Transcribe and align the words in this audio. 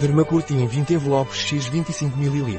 Dermacurtin 0.00 0.66
20 0.66 0.94
envelopes 0.94 1.40
x 1.40 1.66
25 1.66 2.18
ml. 2.18 2.58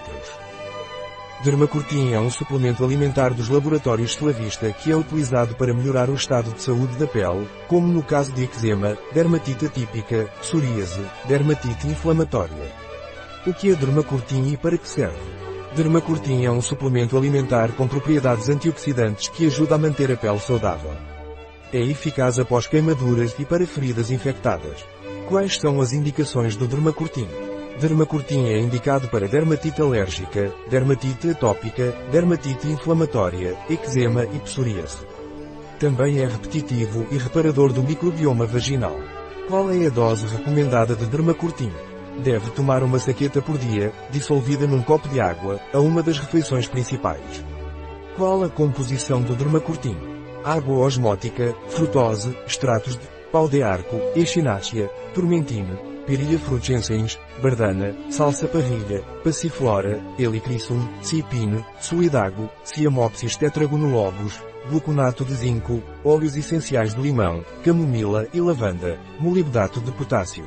Dermacurtin 1.44 2.14
é 2.14 2.20
um 2.20 2.30
suplemento 2.30 2.86
alimentar 2.86 3.34
dos 3.34 3.50
laboratórios 3.50 4.12
Slavista 4.12 4.72
que 4.72 4.92
é 4.92 4.96
utilizado 4.96 5.56
para 5.56 5.74
melhorar 5.74 6.08
o 6.12 6.14
estado 6.14 6.54
de 6.54 6.62
saúde 6.62 6.96
da 6.98 7.08
pele, 7.08 7.50
como 7.68 7.88
no 7.88 8.04
caso 8.04 8.32
de 8.32 8.44
eczema, 8.44 8.96
dermatite 9.12 9.66
atípica, 9.66 10.30
psoríase, 10.40 11.04
dermatite 11.28 11.88
inflamatória. 11.88 12.72
O 13.48 13.52
que 13.56 13.72
é 13.72 13.76
Dermacurtin 13.76 14.44
e 14.54 14.56
para 14.56 14.78
que 14.78 14.88
serve? 14.88 15.18
Dermacurtin 15.76 16.46
é 16.46 16.52
um 16.52 16.62
suplemento 16.62 17.18
alimentar 17.18 17.72
com 17.72 17.88
propriedades 17.88 18.50
antioxidantes 18.50 19.30
que 19.30 19.48
ajuda 19.48 19.74
a 19.74 19.80
manter 19.80 20.12
a 20.12 20.16
pele 20.16 20.40
saudável. 20.40 20.94
É 21.74 21.80
eficaz 21.80 22.38
após 22.38 22.68
queimaduras 22.68 23.34
e 23.40 23.46
para 23.46 23.66
feridas 23.66 24.12
infectadas. 24.12 24.86
Quais 25.28 25.58
são 25.58 25.80
as 25.80 25.94
indicações 25.94 26.56
do 26.56 26.68
Dermacurtin? 26.68 27.28
Dermacurtin 27.80 28.48
é 28.48 28.60
indicado 28.60 29.08
para 29.08 29.28
dermatite 29.28 29.82
alérgica, 29.82 30.54
dermatite 30.70 31.30
atópica, 31.30 31.92
dermatite 32.12 32.68
inflamatória, 32.68 33.58
eczema 33.70 34.26
e 34.26 34.40
psoríase. 34.40 35.00
Também 35.80 36.20
é 36.20 36.28
repetitivo 36.28 37.08
e 37.12 37.18
reparador 37.18 37.72
do 37.72 37.82
microbioma 37.82 38.46
vaginal. 38.46 38.96
Qual 39.48 39.72
é 39.72 39.88
a 39.88 39.90
dose 39.90 40.28
recomendada 40.28 40.96
de 40.96 41.06
Dermacurtin? 41.06 41.72
Deve 42.24 42.52
tomar 42.52 42.84
uma 42.84 43.00
saqueta 43.00 43.42
por 43.42 43.58
dia, 43.58 43.92
dissolvida 44.12 44.68
num 44.68 44.82
copo 44.82 45.08
de 45.08 45.20
água, 45.20 45.60
a 45.74 45.80
uma 45.80 46.04
das 46.04 46.20
refeições 46.20 46.68
principais. 46.68 47.44
Qual 48.16 48.44
a 48.44 48.50
composição 48.50 49.22
do 49.22 49.36
Dermacurtin? 49.36 49.98
Água 50.44 50.86
osmótica, 50.86 51.56
frutose, 51.70 52.38
extratos 52.46 52.96
de 52.96 53.21
pau 53.32 53.48
de 53.48 53.64
arco, 53.64 53.96
echinacea, 54.16 54.90
turmentino, 55.14 55.78
piria 56.06 56.38
frutescens, 56.38 57.18
bardana, 57.42 57.96
salsa 58.10 58.48
parrilha, 58.48 59.02
passiflora, 59.24 60.02
helicrisum, 60.20 60.88
cipine, 61.02 61.66
suidago, 61.80 62.50
ciamopsis 62.64 63.38
tetragonulobus, 63.38 64.42
gluconato 64.70 65.24
de 65.24 65.34
zinco, 65.36 65.82
óleos 66.04 66.36
essenciais 66.36 66.94
de 66.94 67.02
limão, 67.02 67.44
camomila 67.64 68.28
e 68.34 68.42
lavanda, 68.42 69.00
molibdato 69.20 69.80
de 69.80 69.92
potássio. 69.92 70.46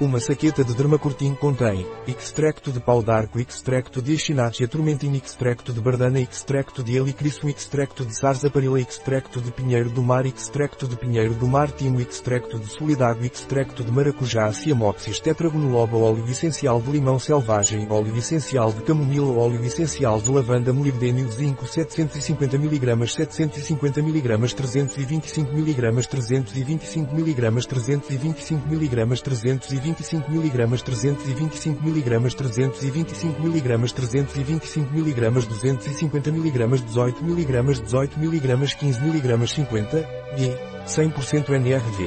Uma 0.00 0.18
saqueta 0.18 0.64
de 0.64 0.74
dermacurtin 0.74 1.36
contém 1.36 1.86
extracto 2.08 2.72
de 2.72 2.80
pau 2.80 3.00
d'arco, 3.00 3.38
extracto 3.38 4.02
de 4.02 4.14
echinacea 4.14 4.66
turmentina, 4.66 5.16
extracto 5.16 5.72
de 5.72 5.80
bardana, 5.80 6.18
extracto 6.20 6.82
de 6.82 6.96
helicrisum, 6.96 7.48
extracto 7.48 8.04
de 8.04 8.12
sarsaparilla, 8.12 8.80
extracto 8.80 9.40
de 9.40 9.52
pinheiro 9.52 9.88
do 9.88 10.02
mar, 10.02 10.26
extracto 10.26 10.88
de 10.88 10.96
pinheiro 10.96 11.32
do 11.34 11.46
mar, 11.46 11.70
timo, 11.70 12.00
extracto 12.00 12.58
de 12.58 12.66
solidago, 12.66 13.24
extracto 13.24 13.84
de 13.84 13.92
maracujá, 13.92 14.52
ciamopsis, 14.52 15.20
tetragonoloba, 15.20 15.96
óleo 15.96 16.26
essencial 16.28 16.80
de 16.80 16.90
limão 16.90 17.20
selvagem, 17.20 17.86
óleo 17.88 18.16
essencial 18.16 18.72
de 18.72 18.82
camomila, 18.82 19.30
óleo 19.30 19.64
essencial 19.64 20.20
de 20.20 20.28
lavanda, 20.28 20.72
molibdênio, 20.72 21.30
zinco, 21.30 21.68
750 21.68 22.56
mg, 22.56 23.08
750 23.08 24.00
mg, 24.00 24.54
325 24.54 25.52
mg, 25.52 26.08
325 26.08 27.14
mg, 27.14 27.66
325 27.68 28.68
mg, 28.68 29.22
325 29.22 29.83
325 29.84 30.30
mg 30.30 30.82
325 30.82 31.82
mg 31.82 32.34
325 32.34 33.38
mg 33.38 33.92
325 33.92 34.96
mg 34.96 35.46
250 35.46 36.30
mg 36.30 36.82
18 36.84 37.22
mg 37.22 37.80
18 37.82 38.16
mg 38.16 38.74
15 38.76 39.00
mg 39.02 39.46
50 39.46 40.06
g 40.36 40.56
100% 40.86 41.50
NRV 41.50 41.98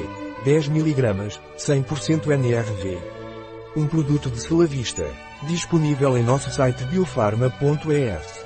10 0.43 0.69
mg 0.69 1.01
100% 1.57 2.31
NRV 2.33 2.97
Um 3.75 3.85
produto 3.85 4.31
de 4.31 4.39
Sulavista 4.39 5.05
disponível 5.43 6.17
em 6.17 6.23
nosso 6.23 6.49
site 6.49 6.83
biofarma.es 6.85 8.36